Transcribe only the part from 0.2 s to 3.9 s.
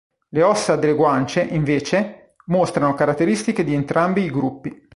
Le ossa delle guance, invece, mostrano caratteristiche di